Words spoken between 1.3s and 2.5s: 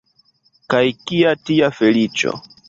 tia feliĉo?